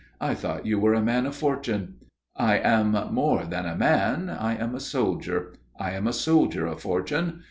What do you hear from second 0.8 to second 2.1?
a man of fortune."